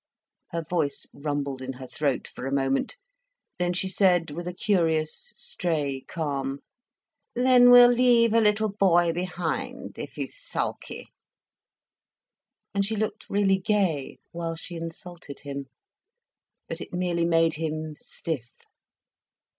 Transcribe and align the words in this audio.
Her 0.49 0.63
voice 0.63 1.05
rumbled 1.13 1.61
in 1.61 1.73
her 1.73 1.85
throat 1.85 2.27
for 2.27 2.47
a 2.47 2.51
moment. 2.51 2.97
Then 3.59 3.71
she 3.73 3.87
said, 3.87 4.31
with 4.31 4.47
a 4.47 4.51
curious 4.55 5.31
stray 5.35 6.05
calm: 6.07 6.61
"Then 7.35 7.69
we'll 7.69 7.91
leave 7.91 8.33
a 8.33 8.41
little 8.41 8.71
boy 8.71 9.13
behind, 9.13 9.99
if 9.99 10.13
he's 10.13 10.35
sulky." 10.43 11.09
And 12.73 12.83
she 12.83 12.95
looked 12.95 13.29
really 13.29 13.59
gay, 13.59 14.17
while 14.31 14.55
she 14.55 14.75
insulted 14.75 15.41
him. 15.41 15.67
But 16.67 16.81
it 16.81 16.93
merely 16.95 17.25
made 17.27 17.53
him 17.57 17.95
stiff. 17.99 18.49